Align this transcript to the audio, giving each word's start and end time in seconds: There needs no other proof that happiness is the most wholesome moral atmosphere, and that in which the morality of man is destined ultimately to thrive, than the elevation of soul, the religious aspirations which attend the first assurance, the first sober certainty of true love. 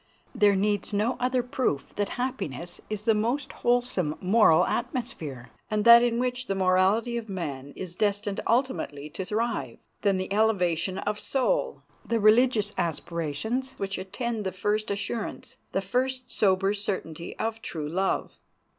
There 0.33 0.55
needs 0.55 0.93
no 0.93 1.15
other 1.19 1.43
proof 1.43 1.93
that 1.93 2.09
happiness 2.17 2.81
is 2.89 3.03
the 3.05 3.13
most 3.13 3.51
wholesome 3.51 4.17
moral 4.19 4.65
atmosphere, 4.65 5.51
and 5.69 5.85
that 5.85 6.01
in 6.01 6.17
which 6.17 6.47
the 6.47 6.55
morality 6.55 7.17
of 7.17 7.29
man 7.29 7.71
is 7.75 7.95
destined 7.95 8.39
ultimately 8.47 9.11
to 9.11 9.23
thrive, 9.23 9.77
than 10.01 10.17
the 10.17 10.33
elevation 10.33 10.97
of 10.97 11.19
soul, 11.19 11.83
the 12.03 12.19
religious 12.19 12.73
aspirations 12.79 13.73
which 13.73 13.99
attend 13.99 14.43
the 14.43 14.51
first 14.51 14.89
assurance, 14.89 15.57
the 15.71 15.81
first 15.81 16.31
sober 16.31 16.73
certainty 16.73 17.37
of 17.37 17.61
true 17.61 17.87
love. 17.87 18.31